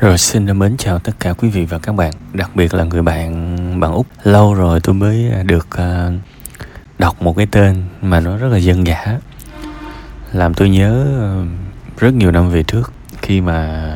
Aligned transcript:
Rồi 0.00 0.18
xin 0.18 0.58
mến 0.58 0.76
chào 0.76 0.98
tất 0.98 1.12
cả 1.20 1.32
quý 1.32 1.48
vị 1.48 1.64
và 1.64 1.78
các 1.78 1.92
bạn 1.92 2.12
Đặc 2.32 2.50
biệt 2.54 2.74
là 2.74 2.84
người 2.84 3.02
bạn 3.02 3.80
bạn 3.80 3.92
Úc 3.92 4.06
Lâu 4.22 4.54
rồi 4.54 4.80
tôi 4.80 4.94
mới 4.94 5.30
à, 5.30 5.42
được 5.42 5.68
uh, 5.74 6.14
đọc 6.98 7.22
một 7.22 7.36
cái 7.36 7.46
tên 7.46 7.82
mà 8.02 8.20
nó 8.20 8.36
rất 8.36 8.48
là 8.48 8.56
dân 8.56 8.86
dã 8.86 9.18
Làm 10.32 10.54
tôi 10.54 10.68
nhớ 10.68 11.06
à, 11.20 11.30
rất 11.98 12.14
nhiều 12.14 12.30
năm 12.30 12.50
về 12.50 12.62
trước. 12.62 12.92
Khi 13.22 13.40
mà 13.40 13.90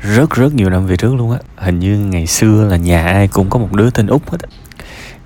rất 0.00 0.30
rất 0.30 0.54
nhiều 0.54 0.70
năm 0.70 0.86
về 0.86 0.96
trước 0.96 1.14
luôn 1.14 1.32
á 1.32 1.38
Hình 1.56 1.78
như 1.78 1.98
ngày 1.98 2.26
xưa 2.26 2.68
là 2.70 2.76
nhà 2.76 3.06
ai 3.06 3.28
cũng 3.28 3.50
có 3.50 3.58
một 3.58 3.72
đứa 3.72 3.90
tên 3.90 4.06
Úc 4.06 4.30
hết 4.30 4.38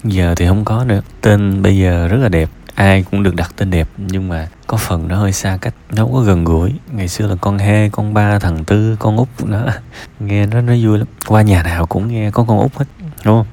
Giờ 0.05 0.34
thì 0.36 0.46
không 0.46 0.64
có 0.64 0.84
nữa 0.84 1.00
Tên 1.21 1.62
bây 1.62 1.79
giờ 1.79 2.09
rất 2.09 2.16
là 2.16 2.29
đẹp 2.29 2.48
ai 2.75 3.04
cũng 3.11 3.22
được 3.22 3.34
đặt 3.34 3.52
tên 3.56 3.70
đẹp 3.70 3.88
nhưng 3.96 4.29
mà 4.29 4.48
có 4.66 4.77
phần 4.77 5.09
nó 5.09 5.16
hơi 5.16 5.32
xa 5.32 5.59
cách 5.61 5.74
nó 5.91 6.02
không 6.02 6.12
có 6.12 6.20
gần 6.20 6.45
gũi. 6.45 6.73
Ngày 6.93 7.09
xưa 7.09 7.27
là 7.27 7.34
con 7.41 7.59
he, 7.59 7.88
con 7.88 8.14
ba 8.14 8.38
thằng 8.38 8.64
tư 8.64 8.96
con 8.98 9.16
út 9.16 9.29
nó 9.45 9.59
nghe 10.20 10.46
nó 10.46 10.61
nó 10.61 10.73
vui 10.82 10.98
lắm. 10.98 11.06
Qua 11.27 11.42
nhà 11.42 11.62
nào 11.62 11.87
cũng 11.87 12.09
nghe 12.09 12.30
có 12.30 12.45
con 12.48 12.59
út 12.59 12.74
hết 12.74 12.87
đúng 13.24 13.38
không? 13.38 13.46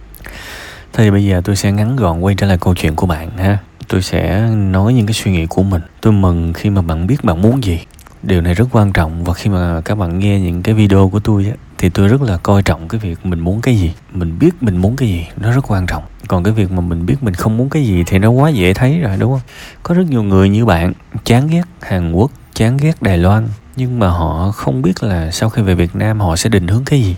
Thế 0.94 1.04
thì 1.04 1.12
bây 1.12 1.26
giờ 1.26 1.42
tôi 1.46 1.56
sẽ 1.56 1.72
ngắn 1.72 1.96
gọn 1.96 2.22
quay 2.22 2.36
trở 2.36 2.48
lại 2.48 2.58
câu 2.62 2.76
chuyện 2.76 2.96
của 2.96 3.08
bạn 3.08 3.38
ha. 3.38 3.58
Tôi 3.88 4.02
sẽ 4.02 4.50
nói 4.50 4.94
những 4.94 5.06
cái 5.06 5.14
suy 5.14 5.32
nghĩ 5.32 5.46
của 5.46 5.64
mình. 5.64 5.82
Tôi 6.02 6.14
mừng 6.14 6.54
khi 6.54 6.70
mà 6.70 6.82
bạn 6.82 7.08
biết 7.08 7.24
bạn 7.24 7.42
muốn 7.42 7.64
gì. 7.64 7.80
Điều 8.24 8.42
này 8.42 8.54
rất 8.54 8.66
quan 8.72 8.94
trọng 8.94 9.24
và 9.24 9.34
khi 9.34 9.50
mà 9.50 9.82
các 9.86 9.96
bạn 9.98 10.20
nghe 10.20 10.40
những 10.40 10.64
cái 10.64 10.76
video 10.76 11.10
của 11.10 11.20
tôi 11.20 11.46
á 11.46 11.71
thì 11.82 11.90
tôi 11.90 12.08
rất 12.08 12.22
là 12.22 12.38
coi 12.38 12.64
trọng 12.64 12.88
cái 12.88 13.00
việc 13.00 13.26
mình 13.26 13.40
muốn 13.40 13.62
cái 13.62 13.76
gì. 13.76 13.94
Mình 14.12 14.40
biết 14.40 14.64
mình 14.64 14.78
muốn 14.78 14.96
cái 14.96 15.10
gì, 15.10 15.28
nó 15.38 15.52
rất 15.52 15.72
quan 15.72 15.86
trọng. 15.86 16.04
Còn 16.28 16.44
cái 16.44 16.54
việc 16.54 16.72
mà 16.72 16.82
mình 16.82 17.06
biết 17.06 17.16
mình 17.22 17.34
không 17.34 17.58
muốn 17.58 17.70
cái 17.70 17.86
gì 17.86 18.04
thì 18.08 18.20
nó 18.20 18.30
quá 18.30 18.50
dễ 18.50 18.74
thấy 18.74 19.00
rồi, 19.00 19.18
đúng 19.20 19.32
không? 19.32 19.42
Có 19.84 19.96
rất 19.96 20.04
nhiều 20.10 20.24
người 20.24 20.50
như 20.50 20.66
bạn, 20.66 20.94
chán 21.26 21.48
ghét 21.48 21.64
hàn 21.82 22.12
quốc, 22.12 22.32
chán 22.54 22.78
ghét 22.78 23.02
đài 23.02 23.18
loan, 23.18 23.48
nhưng 23.76 24.00
mà 24.00 24.10
họ 24.10 24.52
không 24.52 24.82
biết 24.82 25.04
là 25.04 25.32
sau 25.32 25.50
khi 25.50 25.62
về 25.62 25.76
việt 25.76 25.96
nam 25.96 26.20
họ 26.20 26.36
sẽ 26.36 26.50
định 26.50 26.68
hướng 26.68 26.86
cái 26.86 27.02
gì. 27.02 27.16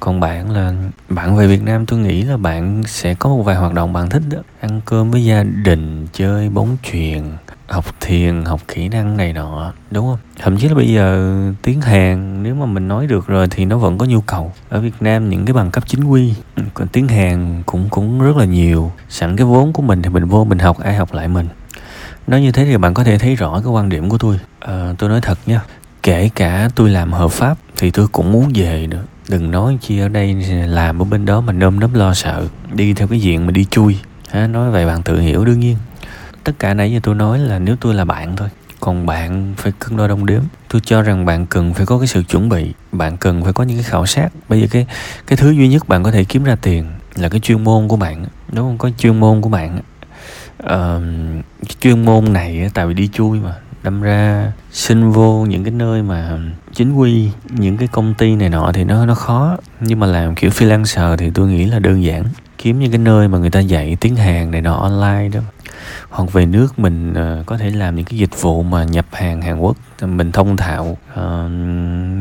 Còn 0.00 0.20
bạn 0.20 0.50
là, 0.50 0.72
bạn 1.08 1.36
về 1.36 1.46
Việt 1.46 1.62
Nam 1.62 1.86
tôi 1.86 1.98
nghĩ 1.98 2.22
là 2.22 2.36
bạn 2.36 2.82
sẽ 2.86 3.14
có 3.14 3.30
một 3.30 3.42
vài 3.42 3.56
hoạt 3.56 3.74
động 3.74 3.92
bạn 3.92 4.10
thích 4.10 4.22
đó. 4.30 4.38
Ăn 4.60 4.80
cơm 4.84 5.10
với 5.10 5.24
gia 5.24 5.42
đình, 5.42 6.06
chơi, 6.12 6.48
bóng 6.48 6.76
chuyền 6.82 7.22
học 7.68 7.84
thiền 8.00 8.44
học 8.44 8.60
kỹ 8.68 8.88
năng 8.88 9.16
này 9.16 9.32
nọ 9.32 9.72
đúng 9.90 10.06
không? 10.06 10.18
Thậm 10.38 10.56
chí 10.56 10.68
là 10.68 10.74
bây 10.74 10.92
giờ 10.92 11.32
tiếng 11.62 11.80
hàn 11.80 12.42
nếu 12.42 12.54
mà 12.54 12.66
mình 12.66 12.88
nói 12.88 13.06
được 13.06 13.26
rồi 13.26 13.46
thì 13.50 13.64
nó 13.64 13.78
vẫn 13.78 13.98
có 13.98 14.06
nhu 14.06 14.20
cầu. 14.20 14.52
Ở 14.68 14.80
việt 14.80 14.94
nam 15.00 15.30
những 15.30 15.44
cái 15.44 15.54
bằng 15.54 15.70
cấp 15.70 15.84
chính 15.86 16.04
quy 16.04 16.34
còn 16.74 16.88
tiếng 16.88 17.08
hàn 17.08 17.62
cũng 17.66 17.88
cũng 17.90 18.20
rất 18.20 18.36
là 18.36 18.44
nhiều. 18.44 18.92
Sẵn 19.08 19.36
cái 19.36 19.46
vốn 19.46 19.72
của 19.72 19.82
mình 19.82 20.02
thì 20.02 20.10
mình 20.10 20.24
vô 20.24 20.44
mình 20.44 20.58
học 20.58 20.78
ai 20.78 20.94
học 20.94 21.14
lại 21.14 21.28
mình? 21.28 21.48
Nói 22.26 22.40
như 22.40 22.52
thế 22.52 22.64
thì 22.64 22.76
bạn 22.76 22.94
có 22.94 23.04
thể 23.04 23.18
thấy 23.18 23.34
rõ 23.34 23.60
cái 23.60 23.72
quan 23.72 23.88
điểm 23.88 24.08
của 24.08 24.18
tôi. 24.18 24.40
À, 24.60 24.92
tôi 24.98 25.10
nói 25.10 25.20
thật 25.20 25.38
nha 25.46 25.60
kể 26.02 26.30
cả 26.34 26.68
tôi 26.74 26.90
làm 26.90 27.12
hợp 27.12 27.30
pháp 27.30 27.58
thì 27.76 27.90
tôi 27.90 28.08
cũng 28.08 28.32
muốn 28.32 28.50
về 28.54 28.86
nữa. 28.86 29.02
Đừng 29.28 29.50
nói 29.50 29.78
chi 29.80 29.98
ở 29.98 30.08
đây 30.08 30.34
làm 30.66 31.02
ở 31.02 31.04
bên 31.04 31.24
đó 31.24 31.40
mà 31.40 31.52
nơm 31.52 31.80
nớp 31.80 31.94
lo 31.94 32.14
sợ 32.14 32.46
đi 32.72 32.94
theo 32.94 33.08
cái 33.08 33.20
diện 33.20 33.46
mà 33.46 33.52
đi 33.52 33.64
chui. 33.64 33.98
Ha 34.30 34.46
nói 34.46 34.70
vậy 34.70 34.86
bạn 34.86 35.02
tự 35.02 35.20
hiểu 35.20 35.44
đương 35.44 35.60
nhiên 35.60 35.76
tất 36.46 36.52
cả 36.58 36.74
nãy 36.74 36.92
giờ 36.92 37.00
tôi 37.02 37.14
nói 37.14 37.38
là 37.38 37.58
nếu 37.58 37.76
tôi 37.80 37.94
là 37.94 38.04
bạn 38.04 38.36
thôi 38.36 38.48
còn 38.80 39.06
bạn 39.06 39.54
phải 39.56 39.72
cân 39.78 39.96
đo 39.96 40.08
đong 40.08 40.26
đếm. 40.26 40.42
Tôi 40.68 40.80
cho 40.84 41.02
rằng 41.02 41.24
bạn 41.24 41.46
cần 41.46 41.74
phải 41.74 41.86
có 41.86 41.98
cái 41.98 42.06
sự 42.06 42.22
chuẩn 42.22 42.48
bị 42.48 42.72
bạn 42.92 43.16
cần 43.16 43.44
phải 43.44 43.52
có 43.52 43.64
những 43.64 43.76
cái 43.76 43.84
khảo 43.84 44.06
sát. 44.06 44.28
Bây 44.48 44.60
giờ 44.60 44.66
cái 44.70 44.86
cái 45.26 45.36
thứ 45.36 45.50
duy 45.50 45.68
nhất 45.68 45.88
bạn 45.88 46.02
có 46.02 46.10
thể 46.10 46.24
kiếm 46.24 46.44
ra 46.44 46.56
tiền 46.56 46.84
là 47.14 47.28
cái 47.28 47.40
chuyên 47.40 47.64
môn 47.64 47.88
của 47.88 47.96
bạn 47.96 48.26
đúng 48.52 48.64
không 48.64 48.78
có 48.78 48.90
chuyên 48.98 49.20
môn 49.20 49.40
của 49.40 49.48
bạn 49.48 49.80
uh, 50.62 51.02
chuyên 51.80 52.04
môn 52.04 52.32
này 52.32 52.70
tại 52.74 52.86
vì 52.86 52.94
đi 52.94 53.08
chui 53.12 53.40
mà 53.40 53.54
đâm 53.82 54.02
ra 54.02 54.52
xin 54.72 55.10
vô 55.10 55.46
những 55.48 55.64
cái 55.64 55.72
nơi 55.72 56.02
mà 56.02 56.38
chính 56.72 56.94
quy 56.94 57.30
những 57.48 57.76
cái 57.76 57.88
công 57.88 58.14
ty 58.14 58.36
này 58.36 58.48
nọ 58.48 58.72
thì 58.74 58.84
nó 58.84 59.06
nó 59.06 59.14
khó. 59.14 59.56
Nhưng 59.80 60.00
mà 60.00 60.06
làm 60.06 60.34
kiểu 60.34 60.50
freelancer 60.50 61.16
thì 61.16 61.30
tôi 61.30 61.48
nghĩ 61.48 61.64
là 61.64 61.78
đơn 61.78 62.02
giản. 62.02 62.24
Kiếm 62.58 62.78
những 62.78 62.90
cái 62.90 62.98
nơi 62.98 63.28
mà 63.28 63.38
người 63.38 63.50
ta 63.50 63.60
dạy 63.60 63.96
tiếng 64.00 64.16
Hàn 64.16 64.50
này 64.50 64.60
nọ 64.62 64.74
online 64.74 65.28
đó 65.28 65.40
hoặc 66.08 66.32
về 66.32 66.46
nước 66.46 66.78
mình 66.78 67.10
uh, 67.12 67.46
có 67.46 67.58
thể 67.58 67.70
làm 67.70 67.96
những 67.96 68.04
cái 68.04 68.18
dịch 68.18 68.40
vụ 68.40 68.62
mà 68.62 68.84
nhập 68.84 69.06
hàng 69.12 69.42
Hàn 69.42 69.58
Quốc 69.58 69.76
ờ, 70.00 70.06
mình 70.06 70.32
thông 70.32 70.56
thạo 70.56 70.96
uh, 71.12 71.20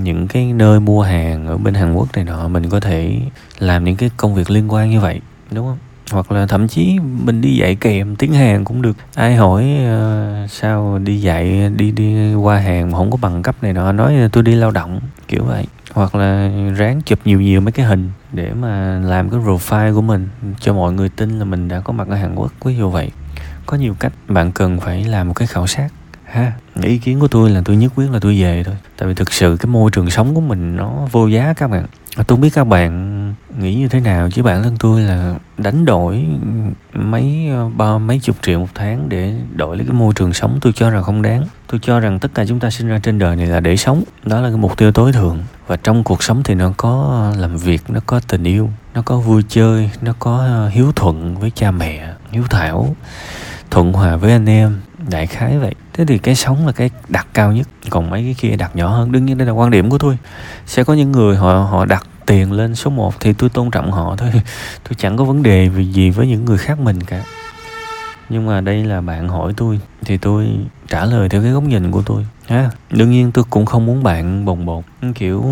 những 0.03 0.27
cái 0.29 0.53
nơi 0.53 0.79
mua 0.79 1.01
hàng 1.01 1.47
ở 1.47 1.57
bên 1.57 1.73
Hàn 1.73 1.93
Quốc 1.93 2.07
này 2.15 2.25
nọ 2.25 2.47
mình 2.47 2.69
có 2.69 2.79
thể 2.79 3.19
làm 3.59 3.83
những 3.83 3.95
cái 3.95 4.09
công 4.17 4.35
việc 4.35 4.49
liên 4.49 4.73
quan 4.73 4.89
như 4.89 4.99
vậy 4.99 5.21
đúng 5.51 5.67
không? 5.67 5.77
Hoặc 6.11 6.31
là 6.31 6.45
thậm 6.45 6.67
chí 6.67 6.99
mình 7.23 7.41
đi 7.41 7.55
dạy 7.55 7.75
kèm 7.75 8.15
tiếng 8.15 8.33
Hàn 8.33 8.63
cũng 8.63 8.81
được. 8.81 8.97
Ai 9.15 9.35
hỏi 9.35 9.65
uh, 9.83 10.51
sao 10.51 10.99
đi 10.99 11.21
dạy 11.21 11.69
đi 11.75 11.91
đi 11.91 12.33
qua 12.33 12.57
hàng 12.57 12.91
mà 12.91 12.97
không 12.97 13.11
có 13.11 13.17
bằng 13.21 13.43
cấp 13.43 13.55
này 13.61 13.73
nọ 13.73 13.91
nói 13.91 14.13
tôi 14.31 14.43
đi 14.43 14.55
lao 14.55 14.71
động 14.71 14.99
kiểu 15.27 15.43
vậy. 15.43 15.67
Hoặc 15.93 16.15
là 16.15 16.51
ráng 16.77 17.01
chụp 17.01 17.19
nhiều 17.25 17.41
nhiều 17.41 17.61
mấy 17.61 17.71
cái 17.71 17.85
hình 17.85 18.09
để 18.33 18.53
mà 18.53 18.99
làm 18.99 19.29
cái 19.29 19.39
profile 19.39 19.95
của 19.95 20.01
mình 20.01 20.29
cho 20.59 20.73
mọi 20.73 20.93
người 20.93 21.09
tin 21.09 21.39
là 21.39 21.45
mình 21.45 21.67
đã 21.67 21.79
có 21.79 21.93
mặt 21.93 22.07
ở 22.07 22.15
Hàn 22.15 22.35
Quốc 22.35 22.51
ví 22.65 22.75
dụ 22.77 22.89
vậy 22.89 23.11
có 23.65 23.77
nhiều 23.77 23.95
cách 23.99 24.13
bạn 24.27 24.51
cần 24.51 24.79
phải 24.79 25.03
làm 25.03 25.27
một 25.27 25.33
cái 25.33 25.47
khảo 25.47 25.67
sát, 25.67 25.89
ha? 26.25 26.51
Ý 26.81 26.97
kiến 26.97 27.19
của 27.19 27.27
tôi 27.27 27.49
là 27.49 27.61
tôi 27.65 27.75
nhất 27.75 27.91
quyết 27.95 28.11
là 28.11 28.19
tôi 28.19 28.41
về 28.41 28.63
thôi. 28.63 28.75
Tại 28.97 29.07
vì 29.07 29.13
thực 29.13 29.33
sự 29.33 29.57
cái 29.59 29.67
môi 29.67 29.91
trường 29.91 30.09
sống 30.09 30.35
của 30.35 30.41
mình 30.41 30.75
nó 30.75 31.07
vô 31.11 31.27
giá 31.27 31.53
các 31.53 31.67
bạn. 31.67 31.85
Tôi 32.15 32.25
không 32.27 32.41
biết 32.41 32.49
các 32.53 32.63
bạn 32.63 33.33
nghĩ 33.59 33.75
như 33.75 33.87
thế 33.87 33.99
nào, 33.99 34.29
chứ 34.31 34.43
bản 34.43 34.63
thân 34.63 34.75
tôi 34.79 35.01
là 35.01 35.35
đánh 35.57 35.85
đổi 35.85 36.25
mấy 36.93 37.47
ờ, 37.49 37.69
ba, 37.77 37.97
mấy 37.97 38.19
chục 38.19 38.35
triệu 38.41 38.59
một 38.59 38.67
tháng 38.75 39.09
để 39.09 39.33
đổi 39.55 39.77
lấy 39.77 39.85
cái 39.85 39.93
môi 39.93 40.13
trường 40.13 40.33
sống 40.33 40.57
tôi 40.61 40.73
cho 40.73 40.89
rằng 40.89 41.03
không 41.03 41.21
đáng. 41.21 41.43
Tôi 41.67 41.79
cho 41.83 41.99
rằng 41.99 42.19
tất 42.19 42.31
cả 42.33 42.45
chúng 42.45 42.59
ta 42.59 42.69
sinh 42.69 42.87
ra 42.87 42.99
trên 43.03 43.19
đời 43.19 43.35
này 43.35 43.47
là 43.47 43.59
để 43.59 43.77
sống. 43.77 44.03
Đó 44.23 44.41
là 44.41 44.49
cái 44.49 44.57
mục 44.57 44.77
tiêu 44.77 44.91
tối 44.91 45.13
thượng. 45.13 45.39
Và 45.67 45.77
trong 45.77 46.03
cuộc 46.03 46.23
sống 46.23 46.43
thì 46.43 46.55
nó 46.55 46.73
có 46.77 47.33
làm 47.37 47.57
việc, 47.57 47.81
nó 47.89 47.99
có 48.05 48.19
tình 48.27 48.43
yêu, 48.43 48.69
nó 48.93 49.01
có 49.01 49.17
vui 49.17 49.43
chơi, 49.49 49.89
nó 50.01 50.13
có 50.19 50.37
ờ, 50.37 50.69
hiếu 50.69 50.91
thuận 50.95 51.37
với 51.37 51.51
cha 51.55 51.71
mẹ, 51.71 52.13
hiếu 52.31 52.43
thảo 52.49 52.95
thuận 53.75 53.93
hòa 53.93 54.15
với 54.15 54.31
anh 54.31 54.45
em, 54.45 54.81
đại 55.09 55.27
khái 55.27 55.57
vậy. 55.57 55.75
Thế 55.93 56.05
thì 56.05 56.17
cái 56.17 56.35
sống 56.35 56.65
là 56.65 56.71
cái 56.71 56.89
đặt 57.07 57.27
cao 57.33 57.51
nhất, 57.51 57.67
còn 57.89 58.09
mấy 58.09 58.23
cái 58.23 58.35
kia 58.37 58.55
đặt 58.55 58.75
nhỏ 58.75 58.89
hơn. 58.89 59.11
Đương 59.11 59.25
nhiên 59.25 59.37
đây 59.37 59.47
là 59.47 59.53
quan 59.53 59.71
điểm 59.71 59.89
của 59.89 59.97
tôi. 59.97 60.17
Sẽ 60.65 60.83
có 60.83 60.93
những 60.93 61.11
người 61.11 61.35
họ 61.35 61.53
họ 61.53 61.85
đặt 61.85 62.07
tiền 62.25 62.51
lên 62.51 62.75
số 62.75 62.89
1 62.89 63.19
thì 63.19 63.33
tôi 63.33 63.49
tôn 63.49 63.71
trọng 63.71 63.91
họ 63.91 64.15
thôi. 64.15 64.31
Tôi 64.83 64.95
chẳng 64.97 65.17
có 65.17 65.23
vấn 65.23 65.43
đề 65.43 65.69
gì 65.91 66.09
với 66.09 66.27
những 66.27 66.45
người 66.45 66.57
khác 66.57 66.79
mình 66.79 67.03
cả. 67.03 67.23
Nhưng 68.29 68.45
mà 68.45 68.61
đây 68.61 68.83
là 68.83 69.01
bạn 69.01 69.29
hỏi 69.29 69.53
tôi, 69.57 69.79
thì 70.05 70.17
tôi 70.17 70.47
trả 70.87 71.05
lời 71.05 71.29
theo 71.29 71.41
cái 71.41 71.51
góc 71.51 71.63
nhìn 71.63 71.91
của 71.91 72.01
tôi, 72.05 72.25
ha. 72.47 72.69
Đương 72.89 73.11
nhiên 73.11 73.31
tôi 73.31 73.43
cũng 73.49 73.65
không 73.65 73.85
muốn 73.85 74.03
bạn 74.03 74.45
bồng 74.45 74.65
bột, 74.65 74.83
kiểu, 75.15 75.45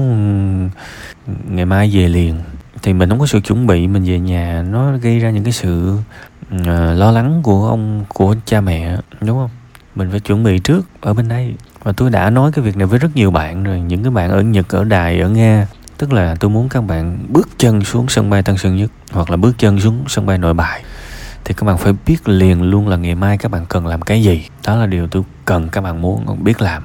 ngày 1.49 1.65
mai 1.65 1.91
về 1.93 2.07
liền. 2.07 2.39
Thì 2.83 2.93
mình 2.93 3.09
không 3.09 3.19
có 3.19 3.25
sự 3.25 3.39
chuẩn 3.39 3.67
bị, 3.67 3.87
mình 3.87 4.03
về 4.03 4.19
nhà, 4.19 4.63
nó 4.69 4.97
gây 4.97 5.19
ra 5.19 5.29
những 5.29 5.43
cái 5.43 5.53
sự 5.53 5.97
uh, 6.61 6.97
lo 6.99 7.11
lắng 7.11 7.39
của 7.43 7.67
ông 7.67 8.05
của 8.07 8.35
cha 8.45 8.61
mẹ 8.61 8.97
đúng 9.21 9.37
không? 9.37 9.49
Mình 9.95 10.11
phải 10.11 10.19
chuẩn 10.19 10.43
bị 10.43 10.59
trước 10.59 10.85
ở 11.01 11.13
bên 11.13 11.27
đây. 11.27 11.55
Và 11.83 11.91
tôi 11.91 12.09
đã 12.09 12.29
nói 12.29 12.51
cái 12.51 12.65
việc 12.65 12.77
này 12.77 12.87
với 12.87 12.99
rất 12.99 13.15
nhiều 13.15 13.31
bạn 13.31 13.63
rồi. 13.63 13.79
Những 13.79 14.03
cái 14.03 14.11
bạn 14.11 14.29
ở 14.29 14.41
nhật 14.41 14.69
ở 14.69 14.83
đài 14.83 15.19
ở 15.19 15.29
nga. 15.29 15.67
Tức 15.97 16.13
là 16.13 16.35
tôi 16.39 16.49
muốn 16.49 16.69
các 16.69 16.81
bạn 16.81 17.25
bước 17.29 17.49
chân 17.57 17.83
xuống 17.83 18.07
sân 18.09 18.29
bay 18.29 18.43
tân 18.43 18.57
sơn 18.57 18.75
nhất 18.75 18.91
hoặc 19.11 19.29
là 19.29 19.37
bước 19.37 19.55
chân 19.57 19.79
xuống 19.79 20.03
sân 20.07 20.25
bay 20.25 20.37
nội 20.37 20.53
bài. 20.53 20.83
Thì 21.45 21.53
các 21.53 21.65
bạn 21.65 21.77
phải 21.77 21.93
biết 22.05 22.27
liền 22.29 22.61
luôn 22.61 22.87
là 22.87 22.97
ngày 22.97 23.15
mai 23.15 23.37
các 23.37 23.51
bạn 23.51 23.65
cần 23.69 23.87
làm 23.87 24.01
cái 24.01 24.23
gì. 24.23 24.47
Đó 24.67 24.75
là 24.75 24.85
điều 24.85 25.07
tôi 25.07 25.23
cần 25.45 25.69
các 25.69 25.81
bạn 25.81 26.01
muốn 26.01 26.43
biết 26.43 26.61
làm. 26.61 26.83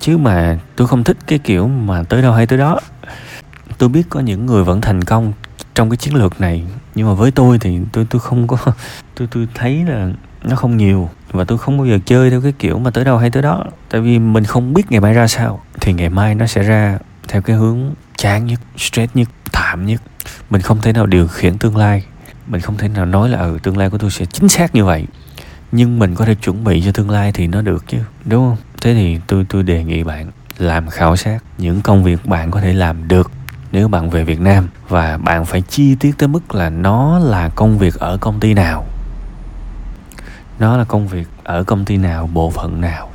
Chứ 0.00 0.18
mà 0.18 0.58
tôi 0.76 0.88
không 0.88 1.04
thích 1.04 1.16
cái 1.26 1.38
kiểu 1.38 1.68
mà 1.68 2.02
tới 2.02 2.22
đâu 2.22 2.32
hay 2.32 2.46
tới 2.46 2.58
đó. 2.58 2.80
Tôi 3.78 3.88
biết 3.88 4.02
có 4.10 4.20
những 4.20 4.46
người 4.46 4.64
vẫn 4.64 4.80
thành 4.80 5.04
công 5.04 5.32
trong 5.74 5.90
cái 5.90 5.96
chiến 5.96 6.14
lược 6.14 6.40
này 6.40 6.64
nhưng 6.96 7.06
mà 7.06 7.14
với 7.14 7.30
tôi 7.30 7.58
thì 7.58 7.78
tôi 7.92 8.06
tôi 8.10 8.20
không 8.20 8.46
có, 8.46 8.56
tôi 9.14 9.28
tôi 9.30 9.48
thấy 9.54 9.84
là 9.84 10.08
nó 10.42 10.56
không 10.56 10.76
nhiều 10.76 11.10
và 11.32 11.44
tôi 11.44 11.58
không 11.58 11.78
bao 11.78 11.86
giờ 11.86 11.98
chơi 12.06 12.30
theo 12.30 12.40
cái 12.40 12.52
kiểu 12.58 12.78
mà 12.78 12.90
tới 12.90 13.04
đâu 13.04 13.18
hay 13.18 13.30
tới 13.30 13.42
đó. 13.42 13.64
Tại 13.90 14.00
vì 14.00 14.18
mình 14.18 14.44
không 14.44 14.74
biết 14.74 14.90
ngày 14.90 15.00
mai 15.00 15.12
ra 15.12 15.26
sao, 15.26 15.60
thì 15.80 15.92
ngày 15.92 16.08
mai 16.08 16.34
nó 16.34 16.46
sẽ 16.46 16.62
ra 16.62 16.98
theo 17.28 17.42
cái 17.42 17.56
hướng 17.56 17.94
chán 18.16 18.46
nhất, 18.46 18.60
stress 18.76 19.16
nhất, 19.16 19.28
thảm 19.52 19.86
nhất. 19.86 20.02
Mình 20.50 20.62
không 20.62 20.80
thể 20.80 20.92
nào 20.92 21.06
điều 21.06 21.28
khiển 21.28 21.58
tương 21.58 21.76
lai. 21.76 22.04
Mình 22.46 22.60
không 22.60 22.76
thể 22.76 22.88
nào 22.88 23.06
nói 23.06 23.28
là 23.28 23.38
ừ 23.38 23.58
tương 23.62 23.78
lai 23.78 23.90
của 23.90 23.98
tôi 23.98 24.10
sẽ 24.10 24.24
chính 24.24 24.48
xác 24.48 24.74
như 24.74 24.84
vậy. 24.84 25.06
Nhưng 25.72 25.98
mình 25.98 26.14
có 26.14 26.24
thể 26.24 26.34
chuẩn 26.34 26.64
bị 26.64 26.82
cho 26.84 26.92
tương 26.92 27.10
lai 27.10 27.32
thì 27.32 27.46
nó 27.46 27.62
được 27.62 27.84
chứ, 27.88 27.98
đúng 28.24 28.48
không? 28.48 28.56
Thế 28.82 28.94
thì 28.94 29.18
tôi 29.26 29.46
tôi 29.48 29.62
đề 29.62 29.84
nghị 29.84 30.04
bạn 30.04 30.30
làm 30.58 30.88
khảo 30.88 31.16
sát 31.16 31.38
những 31.58 31.80
công 31.80 32.04
việc 32.04 32.26
bạn 32.26 32.50
có 32.50 32.60
thể 32.60 32.72
làm 32.72 33.08
được 33.08 33.30
nếu 33.72 33.88
bạn 33.88 34.10
về 34.10 34.24
Việt 34.24 34.40
Nam 34.40 34.68
và 34.88 35.18
bạn 35.18 35.44
phải 35.44 35.62
chi 35.62 35.94
tiết 35.94 36.18
tới 36.18 36.28
mức 36.28 36.54
là 36.54 36.70
nó 36.70 37.18
là 37.18 37.48
công 37.48 37.78
việc 37.78 37.94
ở 37.94 38.18
công 38.20 38.40
ty 38.40 38.54
nào. 38.54 38.84
Nó 40.58 40.76
là 40.76 40.84
công 40.84 41.08
việc 41.08 41.28
ở 41.44 41.64
công 41.64 41.84
ty 41.84 41.96
nào 41.96 42.30
bộ 42.32 42.50
phận 42.50 42.80
nào. 42.80 43.10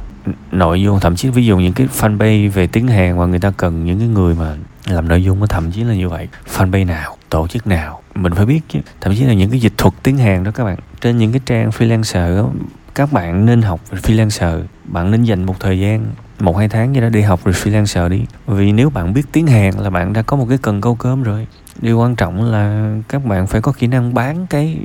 Nội 0.51 0.81
dung 0.81 0.99
thậm 0.99 1.15
chí 1.15 1.29
ví 1.29 1.45
dụ 1.45 1.57
những 1.57 1.73
cái 1.73 1.87
fanpage 1.99 2.51
về 2.51 2.67
tiếng 2.67 2.87
Hàn 2.87 3.17
mà 3.17 3.25
người 3.25 3.39
ta 3.39 3.51
cần 3.57 3.85
những 3.85 3.99
cái 3.99 4.07
người 4.07 4.35
mà 4.35 4.55
làm 4.85 5.07
nội 5.07 5.23
dung 5.23 5.47
thậm 5.47 5.71
chí 5.71 5.83
là 5.83 5.93
như 5.93 6.09
vậy. 6.09 6.27
Fanpage 6.55 6.85
nào 6.85 7.17
tổ 7.29 7.47
chức 7.47 7.67
nào 7.67 8.01
mình 8.15 8.33
phải 8.35 8.45
biết 8.45 8.61
chứ. 8.69 8.79
Thậm 9.01 9.15
chí 9.15 9.23
là 9.23 9.33
những 9.33 9.49
cái 9.49 9.59
dịch 9.59 9.73
thuật 9.77 9.93
tiếng 10.03 10.17
Hàn 10.17 10.43
đó 10.43 10.51
các 10.51 10.63
bạn. 10.63 10.77
Trên 11.01 11.17
những 11.17 11.31
cái 11.31 11.41
trang 11.45 11.69
freelancer 11.69 12.37
đó, 12.37 12.49
các 12.95 13.13
bạn 13.13 13.45
nên 13.45 13.61
học 13.61 13.79
về 13.89 13.99
freelancer. 13.99 14.63
Bạn 14.85 15.11
nên 15.11 15.23
dành 15.23 15.43
một 15.43 15.59
thời 15.59 15.79
gian 15.79 16.05
một 16.41 16.57
hai 16.57 16.69
tháng 16.69 16.95
gì 16.95 17.01
đó 17.01 17.09
đi 17.09 17.21
học 17.21 17.39
rồi 17.45 17.53
freelancer 17.53 18.09
đi. 18.09 18.21
Vì 18.47 18.71
nếu 18.71 18.89
bạn 18.89 19.13
biết 19.13 19.23
tiếng 19.31 19.47
hàn 19.47 19.73
là 19.77 19.89
bạn 19.89 20.13
đã 20.13 20.21
có 20.21 20.37
một 20.37 20.45
cái 20.49 20.57
cần 20.57 20.81
câu 20.81 20.95
cơm 20.95 21.23
rồi. 21.23 21.47
Điều 21.81 21.99
quan 21.99 22.15
trọng 22.15 22.51
là 22.51 22.95
các 23.09 23.25
bạn 23.25 23.47
phải 23.47 23.61
có 23.61 23.71
kỹ 23.71 23.87
năng 23.87 24.13
bán 24.13 24.47
cái 24.47 24.77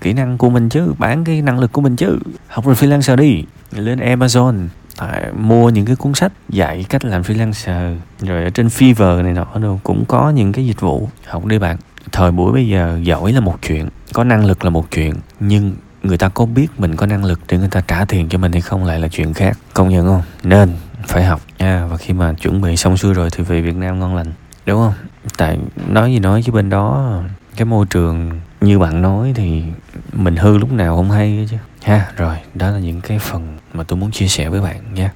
kỹ 0.00 0.12
năng 0.12 0.38
của 0.38 0.50
mình 0.50 0.68
chứ, 0.68 0.92
bán 0.98 1.24
cái 1.24 1.42
năng 1.42 1.58
lực 1.58 1.72
của 1.72 1.80
mình 1.80 1.96
chứ. 1.96 2.18
Học 2.48 2.66
rồi 2.66 2.74
freelancer 2.74 3.16
đi, 3.16 3.44
lên 3.72 3.98
amazon, 3.98 4.68
tại 4.96 5.32
mua 5.38 5.70
những 5.70 5.86
cái 5.86 5.96
cuốn 5.96 6.14
sách 6.14 6.32
dạy 6.48 6.84
cách 6.88 7.04
làm 7.04 7.22
freelancer, 7.22 7.96
rồi 8.20 8.44
ở 8.44 8.50
trên 8.50 8.66
Fiverr 8.66 9.22
này 9.22 9.32
nọ 9.32 9.46
đâu 9.62 9.80
cũng 9.82 10.04
có 10.04 10.30
những 10.30 10.52
cái 10.52 10.66
dịch 10.66 10.80
vụ 10.80 11.08
học 11.26 11.44
đi 11.44 11.58
bạn. 11.58 11.76
Thời 12.12 12.30
buổi 12.30 12.52
bây 12.52 12.68
giờ 12.68 12.98
giỏi 13.02 13.32
là 13.32 13.40
một 13.40 13.58
chuyện, 13.62 13.88
có 14.12 14.24
năng 14.24 14.44
lực 14.44 14.64
là 14.64 14.70
một 14.70 14.90
chuyện, 14.90 15.14
nhưng 15.40 15.72
người 16.02 16.18
ta 16.18 16.28
có 16.28 16.46
biết 16.46 16.66
mình 16.78 16.96
có 16.96 17.06
năng 17.06 17.24
lực 17.24 17.40
để 17.48 17.58
người 17.58 17.68
ta 17.68 17.80
trả 17.80 18.04
tiền 18.04 18.28
cho 18.28 18.38
mình 18.38 18.52
hay 18.52 18.60
không 18.60 18.84
lại 18.84 19.00
là 19.00 19.08
chuyện 19.08 19.34
khác. 19.34 19.58
Công 19.74 19.88
nhận 19.88 20.06
không? 20.06 20.22
Nên 20.42 20.72
phải 21.06 21.24
học 21.24 21.40
nha. 21.58 21.86
Và 21.86 21.96
khi 21.96 22.14
mà 22.14 22.32
chuẩn 22.32 22.60
bị 22.60 22.76
xong 22.76 22.96
xuôi 22.96 23.14
rồi 23.14 23.30
thì 23.32 23.44
về 23.44 23.60
Việt 23.60 23.76
Nam 23.76 24.00
ngon 24.00 24.16
lành, 24.16 24.32
đúng 24.66 24.78
không? 24.78 24.94
Tại 25.36 25.58
nói 25.88 26.12
gì 26.12 26.18
nói 26.18 26.42
chứ 26.42 26.52
bên 26.52 26.70
đó, 26.70 27.14
cái 27.56 27.64
môi 27.64 27.86
trường 27.90 28.40
như 28.60 28.78
bạn 28.78 29.02
nói 29.02 29.32
thì 29.36 29.62
mình 30.12 30.36
hư 30.36 30.58
lúc 30.58 30.72
nào 30.72 30.96
không 30.96 31.10
hay 31.10 31.48
chứ. 31.50 31.56
Ha, 31.82 32.06
rồi, 32.16 32.36
đó 32.54 32.70
là 32.70 32.78
những 32.78 33.00
cái 33.00 33.18
phần 33.18 33.58
mà 33.72 33.84
tôi 33.84 33.98
muốn 33.98 34.10
chia 34.10 34.28
sẻ 34.28 34.48
với 34.48 34.60
bạn 34.60 34.76
nha. 34.94 35.10